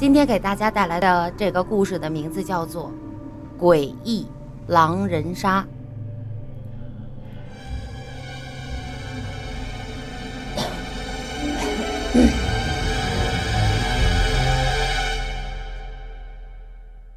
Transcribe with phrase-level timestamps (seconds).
[0.00, 2.90] 今天给大家带来的这个故事的名字叫做
[3.62, 4.26] 《诡异
[4.66, 5.62] 狼人杀》。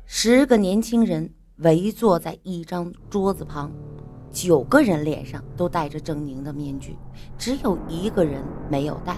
[0.05, 3.71] 十个年轻人围坐在一张桌子旁，
[4.29, 6.97] 九个人脸上都戴着狰狞的面具，
[7.37, 9.15] 只有一个人没有戴。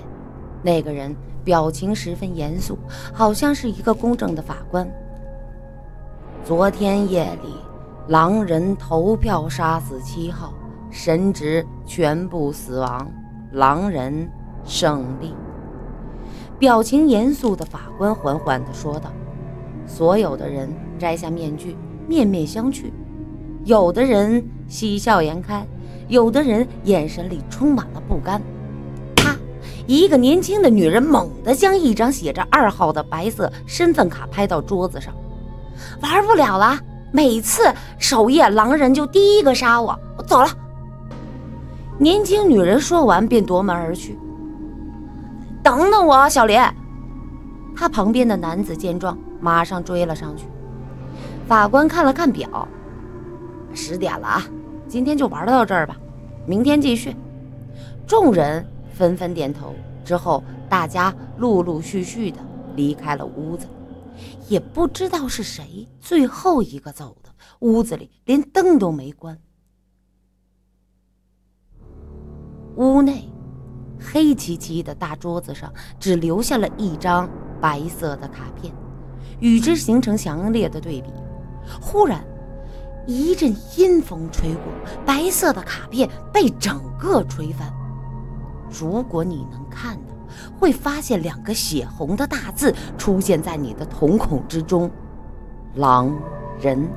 [0.66, 2.76] 那个人表情十分严肃，
[3.14, 4.90] 好像是一个公正的法官。
[6.44, 7.54] 昨天夜里，
[8.08, 10.52] 狼人投票杀死七号
[10.90, 13.08] 神职，全部死亡，
[13.52, 14.28] 狼人
[14.64, 15.36] 胜利。
[16.58, 19.12] 表情严肃的法官缓缓地说道
[19.86, 21.78] ：“所有的人摘下面具，
[22.08, 22.86] 面面相觑，
[23.66, 25.64] 有的人喜笑颜开，
[26.08, 28.42] 有的人眼神里充满了不甘。”
[29.88, 35.14] 一个年轻的女人猛地将一张写着二号的白色身份卡拍到桌子上，
[36.02, 36.80] 玩不了了。
[37.12, 37.62] 每次
[37.98, 39.98] 守夜，狼人就第一个杀我。
[40.18, 40.48] 我走了。
[41.98, 44.18] 年轻女人说完便夺门而去。
[45.64, 46.60] 等等我，小林。
[47.76, 50.46] 他旁边的男子见状，马上追了上去。
[51.48, 52.68] 法官看了看表，
[53.74, 54.44] 十点了啊，
[54.88, 55.96] 今天就玩到这儿吧，
[56.46, 57.16] 明天继续。
[58.08, 58.66] 众人。
[58.96, 62.40] 纷纷点头之后，大家陆陆续续的
[62.76, 63.68] 离开了屋子，
[64.48, 67.30] 也不知道是谁最后一个走的。
[67.60, 69.38] 屋子里连灯都没关。
[72.78, 73.30] 屋内
[74.00, 78.74] 黑漆漆的大桌子上只留下了一张白色的卡片，
[79.40, 81.10] 与之形成强烈的对比。
[81.82, 82.26] 忽然，
[83.06, 84.64] 一阵阴风吹过，
[85.06, 87.74] 白色的卡片被整个吹翻。
[88.70, 90.14] 如果你能看到，
[90.60, 94.90] 会发现两个血红的大字出现在你的瞳孔之中
[95.76, 96.14] ：“狼
[96.60, 96.88] 人。”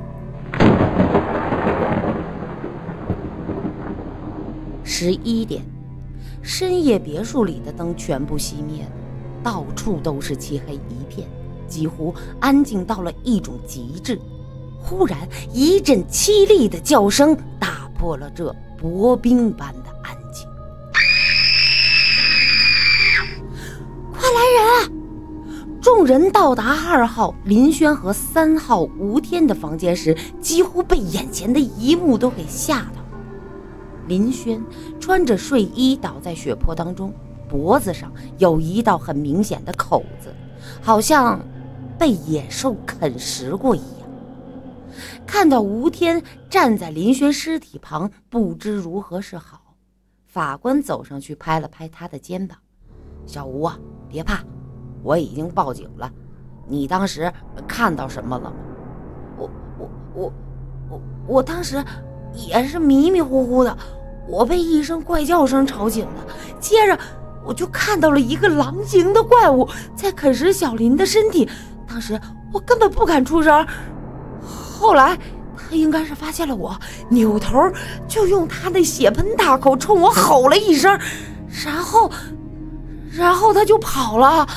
[4.83, 5.63] 十一点，
[6.41, 8.91] 深夜别墅里的灯全部熄灭了，
[9.41, 11.25] 到处都是漆黑一片，
[11.67, 14.19] 几乎安静到了一种极致。
[14.81, 15.17] 忽然，
[15.53, 19.88] 一阵凄厉的叫声打破了这薄冰般的
[24.39, 24.45] 来
[24.85, 33.03] 人众人到达二号林轩和三号吴天的房间时，几乎被眼前的一幕都给吓到。
[34.07, 34.63] 林轩
[34.99, 37.13] 穿着睡衣倒在血泊当中，
[37.49, 40.33] 脖子上有一道很明显的口子，
[40.81, 41.39] 好像
[41.97, 44.09] 被野兽啃食过一样。
[45.25, 49.75] 看到吴天站在林轩尸体旁，不知如何是好。
[50.25, 52.57] 法官走上去拍了拍他的肩膀
[53.25, 53.79] ：“小吴啊，
[54.09, 54.39] 别怕。”
[55.01, 56.11] 我已经报警了，
[56.67, 57.31] 你当时
[57.65, 58.57] 看到什么了吗？
[59.37, 60.33] 我我我
[60.89, 61.81] 我我当时
[62.33, 63.77] 也是迷迷糊糊的，
[64.27, 66.25] 我被一声怪叫声吵醒了，
[66.59, 66.99] 接着
[67.45, 69.65] 我就看到了一个狼形的怪物
[69.95, 71.47] 在啃食小林的身体，
[71.87, 72.19] 当时
[72.51, 73.65] 我根本不敢出声，
[74.41, 75.17] 后来
[75.55, 76.77] 他应该是发现了我，
[77.07, 77.57] 扭头
[78.05, 80.99] 就用他那血盆大口冲我吼了一声，
[81.65, 82.11] 然后
[83.11, 84.47] 然后他就跑了。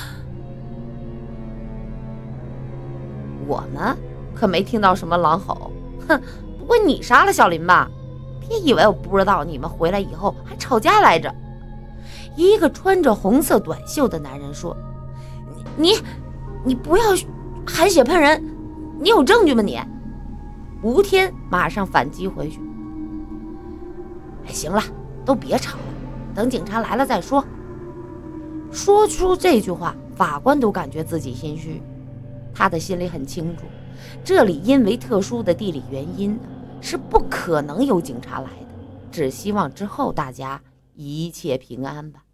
[3.47, 3.97] 我们
[4.35, 5.71] 可没听到什么狼吼，
[6.09, 6.21] 哼！
[6.59, 7.91] 不会你杀了小林吧？
[8.41, 11.35] 别以为我不知道，你们回来以后还吵架来着。
[12.37, 14.77] 一个穿着红色短袖的男人说
[15.77, 15.95] ：“你，
[16.65, 17.05] 你不要
[17.67, 18.43] 含血喷人，
[19.01, 19.63] 你有证据吗？
[19.63, 19.79] 你？”
[20.83, 22.61] 吴天马上反击回去
[24.47, 24.83] ：“哎，行了，
[25.25, 25.85] 都别吵了，
[26.35, 27.45] 等警察来了再说。”
[28.73, 31.81] 说出这句话，法官都感觉自己心虚。
[32.55, 33.65] 他的心里很清楚，
[34.25, 36.39] 这里因为特殊的地理原因
[36.81, 38.67] 是不可能有警察来的，
[39.11, 40.61] 只希望之后大家
[40.95, 42.25] 一切平安吧。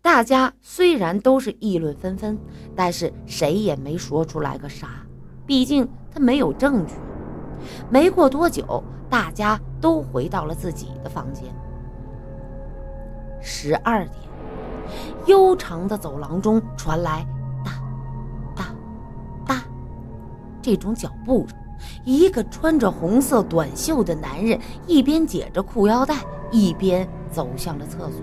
[0.00, 2.38] 大家虽然都是议论纷纷，
[2.74, 5.06] 但是谁也没说出来个啥，
[5.46, 6.94] 毕竟他没有证据。
[7.90, 11.44] 没过多久，大家都回到了自己的房间。
[13.40, 14.16] 十二点，
[15.26, 17.26] 悠长的走廊中传来
[17.64, 17.72] 哒
[18.54, 18.64] 哒
[19.46, 19.62] 哒。
[20.60, 21.56] 这种脚步声，
[22.04, 26.16] 一个穿着红色短袖的男人一边解着裤腰带，
[26.50, 28.20] 一边走向了厕所。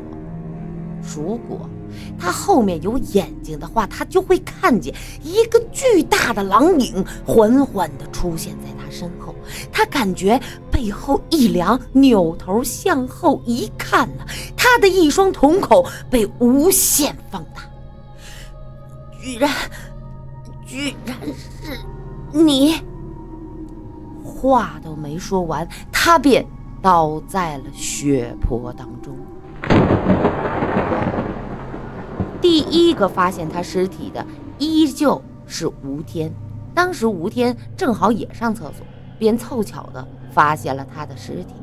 [1.01, 1.69] 如果
[2.17, 4.93] 他后面有眼睛的话，他就会看见
[5.23, 9.33] 一个巨大的狼影缓缓地出现在他身后。
[9.71, 14.25] 他感觉背后一凉，扭头向后一看呢，
[14.55, 17.61] 他的一双瞳孔被无限放大。
[19.21, 19.51] 居然，
[20.65, 21.17] 居然
[21.63, 21.79] 是
[22.31, 22.75] 你！
[24.23, 26.45] 话都没说完，他便
[26.81, 29.17] 倒在了血泊当中。
[32.55, 34.25] 第一个发现他尸体的
[34.59, 36.33] 依旧是吴天，
[36.73, 38.87] 当时吴天正好也上厕所，
[39.19, 41.53] 便凑巧的发现了他的尸体。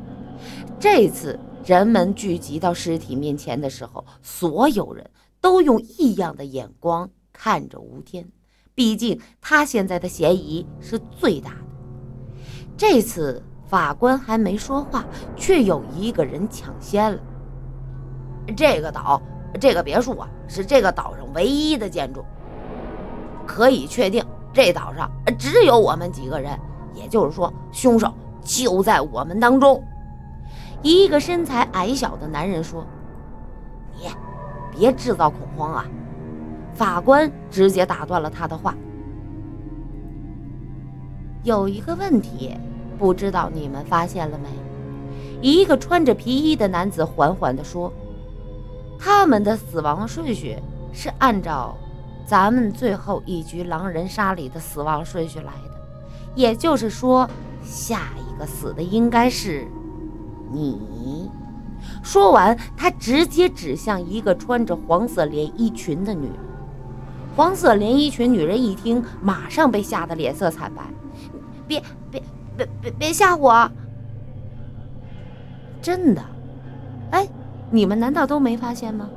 [0.79, 5.09] 这次人们聚集到尸体面前的时候，所有人
[5.41, 8.29] 都用异样的眼光看着吴天，
[8.75, 11.57] 毕竟他现在的嫌疑是最大的。
[12.77, 15.03] 这次法官还没说话，
[15.35, 17.19] 却有一个人抢先了。
[18.55, 19.19] 这个岛，
[19.59, 22.23] 这个别墅啊，是这个岛上唯一的建筑，
[23.45, 26.57] 可以确定这岛上只有我们几个人，
[26.93, 28.13] 也就是说，凶手
[28.43, 29.83] 就在我们当中。
[30.81, 32.85] 一个身材矮小的男人说
[33.95, 34.07] ：“你
[34.75, 35.85] 别制造恐慌啊！”
[36.73, 38.75] 法官直接打断了他的话
[41.43, 42.53] ：“有一个问题，
[42.97, 44.49] 不知道你们发现了没？”
[45.41, 47.91] 一个穿着皮衣的男子缓缓地说
[49.03, 50.57] ：“他们的死亡顺序
[50.93, 51.75] 是按照
[52.25, 55.81] 咱们最后一局狼人杀里的死亡顺序来的，
[56.35, 57.29] 也就是说，
[57.61, 59.67] 下一个死的应该是……”
[60.49, 61.29] 你
[62.01, 66.35] 说完，他直接指向一个穿着黄色连衣裙的女人。
[67.35, 70.81] 黄色连衣裙女人一听，马上被吓得脸色惨白。
[71.67, 72.23] 别别
[72.55, 73.69] 别别别吓我！
[75.81, 76.21] 真的？
[77.11, 77.27] 哎，
[77.73, 79.09] 你们难道都没发现吗？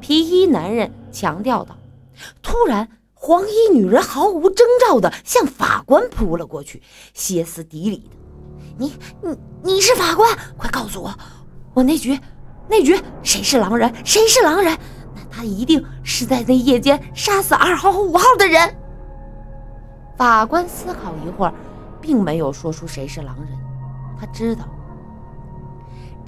[0.00, 1.78] 皮衣男人强调道。
[2.42, 6.82] 突然，黄衣女人毫无征兆地向法官扑了过去，
[7.14, 8.10] 歇斯底里的。
[8.76, 8.92] 你
[9.22, 11.14] 你你是法官，快告诉我，
[11.72, 12.18] 我那局
[12.68, 13.94] 那局谁是狼人？
[14.04, 14.76] 谁是狼人？
[15.14, 18.76] 那他一定是在那夜间杀死二号和五号的人。
[20.16, 21.54] 法官思考一会儿，
[22.00, 23.56] 并没有说出谁是狼人。
[24.18, 24.64] 他知道，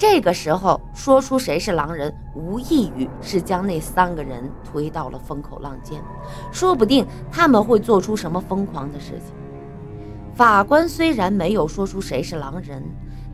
[0.01, 6.01] 这个时候说出谁是狼人，无异于是将那三个人推到了风口浪尖，
[6.51, 9.35] 说不定他们会做出什么疯狂的事情。
[10.33, 12.81] 法官虽然没有说出谁是狼人，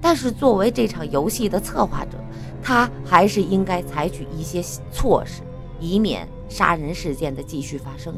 [0.02, 2.18] 但是作为这场游戏的策划者，
[2.62, 4.62] 他还是应该采取一些
[4.92, 5.44] 措施，
[5.80, 8.14] 以免杀人事件的继续发生。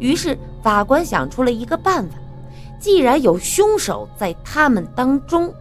[0.00, 2.16] 于是，法官想出了一个办法：
[2.80, 5.54] 既然有凶手在他们当中，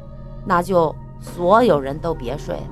[0.47, 0.95] 那就
[1.35, 2.67] 所有人都别睡了，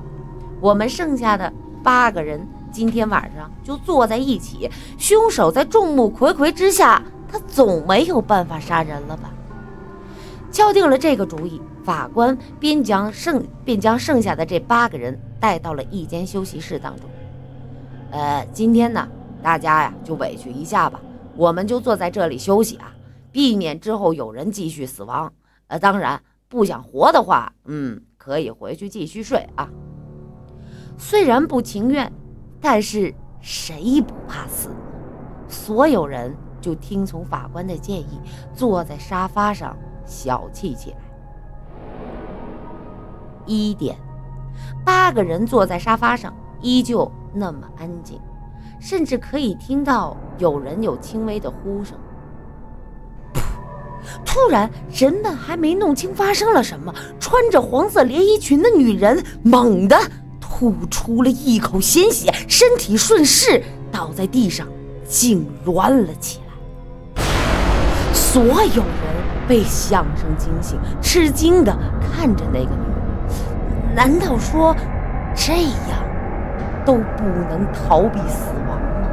[0.60, 4.70] 我们剩下的八个人今天晚上就坐在一起。
[4.98, 9.30] 凶手在众目睽睽之下，他总没有办法杀人了吧？
[10.50, 17.04] 敲定了这个主意，法官便将剩便将剩下的这八个人带到了一间休息室当中。
[18.10, 19.06] 呃，今天呢，
[19.42, 20.98] 大家呀就委屈一下吧，
[21.36, 22.92] 我们就坐在这里休息啊，
[23.30, 25.30] 避免之后有人继续死亡。
[25.66, 29.68] 呃，当然不想活的话，嗯，可以回去继续睡啊。
[30.96, 32.12] 虽然不情愿，
[32.60, 34.70] 但是谁不怕死？
[35.48, 38.20] 所有人就听从法官的建议，
[38.54, 39.76] 坐在沙发上。
[40.08, 40.98] 小憩起来。
[43.44, 43.96] 一点，
[44.84, 48.20] 八个人坐在沙发上，依旧那么安静，
[48.78, 51.98] 甚至可以听到有人有轻微的呼声。
[54.24, 59.98] 突然，人们还没弄清发生了什么，穿着黄色连衣裙的女人猛地
[60.40, 64.66] 吐出了一口鲜血，身体顺势倒在地上，
[65.08, 67.24] 痉挛了起来。
[68.12, 69.16] 所有人。
[69.48, 73.94] 被响声惊醒，吃惊地看着那个女人。
[73.94, 74.74] 难道说
[75.36, 76.04] 这样
[76.84, 79.08] 都不能逃避死亡吗？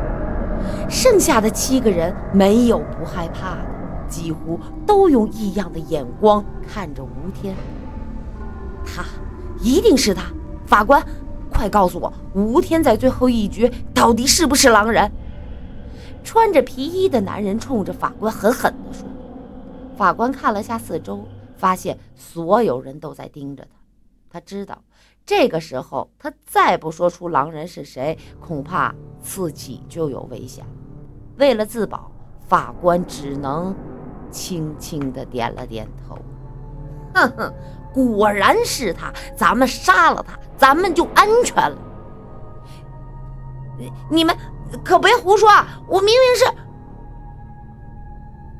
[0.89, 3.67] 剩下的七个人没有不害怕的，
[4.13, 7.55] 几乎都用异样的眼光看着吴天。
[8.85, 9.03] 他，
[9.59, 10.25] 一定是他！
[10.67, 11.03] 法官，
[11.49, 15.11] 快告诉我，吴天在最后一局到底是不是狼人？
[16.23, 19.07] 穿着皮衣的男人冲着法官狠狠地说。
[19.97, 21.27] 法官看了下四周，
[21.57, 23.69] 发现所有人都在盯着他。
[24.29, 24.83] 他知道，
[25.25, 30.63] 这个时候他再不说出狼人是谁，恐怕自己就有危险。
[31.37, 32.11] 为了自保，
[32.47, 33.75] 法官只能
[34.33, 36.17] 轻轻地点了点头。
[37.13, 37.53] 哼哼，
[37.93, 39.13] 果然是他！
[39.37, 41.77] 咱们杀了他，咱们就安全了。
[44.09, 44.35] 你们
[44.83, 45.79] 可别胡说啊！
[45.87, 46.45] 我明明是……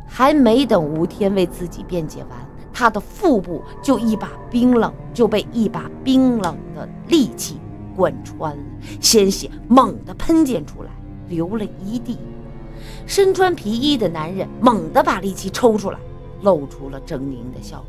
[0.07, 2.37] 还没等吴天为自己辩解完，
[2.71, 7.59] 他的腹部就一把冰冷就被一把冰冷的利器
[7.95, 8.63] 贯穿了，
[9.01, 10.91] 鲜血猛地喷溅出来，
[11.27, 12.19] 流了一地。
[13.05, 15.99] 身穿皮衣的男人猛地把力气抽出来，
[16.41, 17.85] 露出了狰狞的笑容。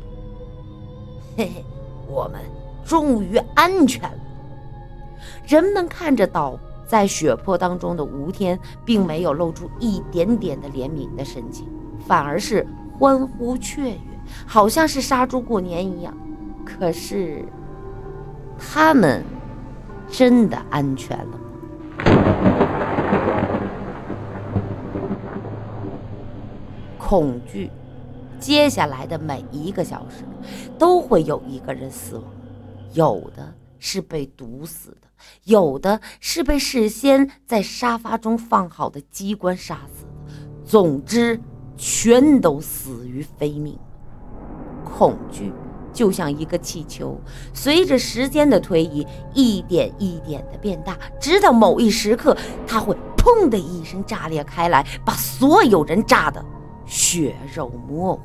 [1.37, 1.65] 嘿嘿，
[2.07, 2.41] 我们
[2.85, 4.17] 终于安全了。
[5.47, 11.67] 人们看着倒在血泊当中的吴天，并没有露出一点点的怜悯的神情，
[12.07, 12.65] 反而是
[12.97, 13.99] 欢呼雀跃，
[14.45, 16.15] 好像是杀猪过年一样。
[16.63, 17.43] 可是，
[18.57, 19.23] 他们
[20.09, 21.39] 真的安全了吗？
[27.07, 27.69] 恐惧，
[28.39, 30.23] 接下来的每一个小时
[30.75, 32.23] 都会有一个人死亡，
[32.93, 35.07] 有的是被毒死的，
[35.43, 40.11] 有的是被事先在沙发中放好的机关杀死的，
[40.65, 41.39] 总之，
[41.77, 43.77] 全都死于非命。
[44.83, 45.53] 恐惧
[45.93, 47.15] 就像一个气球，
[47.53, 52.35] 随着时间的推移，一点一点的变大，直到某一时刻，
[52.65, 56.43] 它会砰的一声炸裂开来，把所有人炸的。
[56.85, 58.21] 血肉模糊。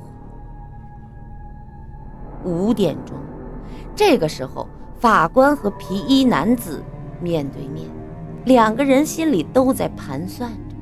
[2.44, 3.16] 五点钟，
[3.94, 4.66] 这个时候，
[4.98, 6.82] 法官和皮衣男子
[7.20, 7.86] 面对面，
[8.44, 10.76] 两个人心里都在盘算着。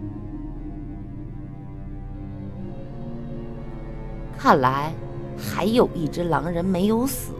[4.36, 4.92] 看来
[5.36, 7.32] 还有一只狼人没有死。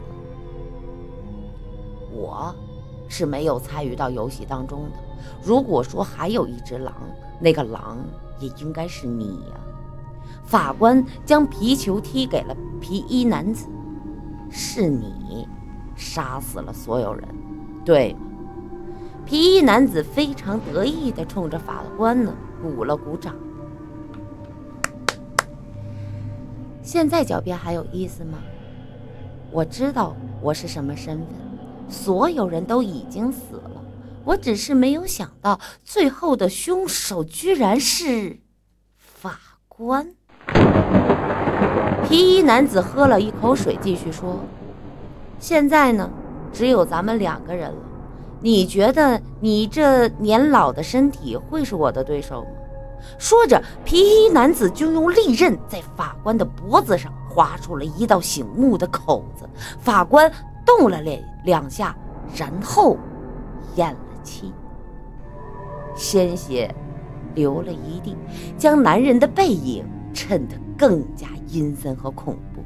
[2.11, 2.53] 我
[3.07, 4.97] 是没有参与到游戏当中的。
[5.41, 6.93] 如果说还有一只狼，
[7.39, 7.99] 那个狼
[8.39, 9.55] 也应该是你呀。
[10.49, 13.67] 法官将皮球踢给了皮衣男子，
[14.49, 15.47] 是你
[15.95, 17.23] 杀死了所有人，
[17.85, 18.21] 对吗？
[19.27, 23.35] 皮衣男子非常得意地冲着法官呢鼓了鼓掌。
[26.81, 28.39] 现在狡辩还有意思吗？
[29.51, 31.27] 我知道我是什么身份，
[31.87, 33.85] 所有人都已经死了，
[34.25, 38.39] 我只是没有想到最后的凶手居然是
[38.97, 40.15] 法官。
[42.09, 44.39] 皮衣男子喝了一口水，继续说
[45.37, 46.09] ：“现在呢，
[46.51, 47.77] 只有咱们两个人了。
[48.41, 52.47] 你觉得你这年老的身体会是我的对手吗？”
[53.19, 59.47] 说着，皮衣男子就用利刃在法官的脖子上划出了一道醒目的口子。
[59.79, 60.31] 法官
[60.65, 61.95] 动了两两下，
[62.35, 62.97] 然后
[63.75, 64.51] 咽了气，
[65.95, 66.73] 鲜血
[67.35, 68.17] 流了一地，
[68.57, 71.27] 将男人的背影衬得更加。
[71.51, 72.63] 阴森和恐怖。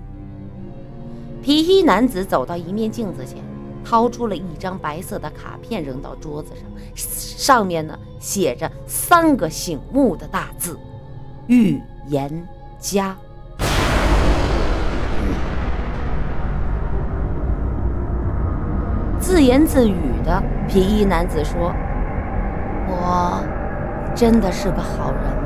[1.42, 3.40] 皮衣男子走到一面镜子前，
[3.84, 6.54] 掏出了一张白色的卡片，扔到桌子
[6.96, 10.80] 上，上面呢写着三个醒目的大字
[11.48, 12.48] ：“预言
[12.80, 13.16] 家。”
[19.20, 21.74] 自言自语的皮衣男子说
[22.88, 23.44] ：“我
[24.16, 25.43] 真的是个好人。”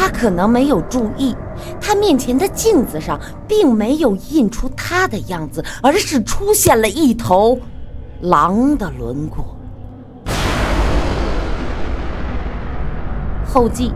[0.00, 1.36] 他可能没有注意，
[1.78, 7.58] 他面前的镜子上并没有印出他的样子，而是出现了一头
[8.22, 9.44] 狼的轮廓。
[13.46, 13.92] 后记，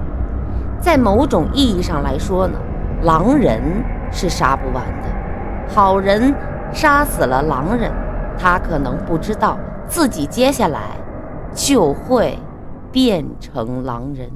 [0.78, 2.58] 在某种意义上来说呢，
[3.04, 3.62] 狼人
[4.12, 5.74] 是杀不完的。
[5.74, 6.34] 好人
[6.70, 7.90] 杀死了狼人，
[8.38, 9.56] 他可能不知道
[9.88, 10.80] 自己接下来
[11.54, 12.38] 就会
[12.92, 14.30] 变成狼人。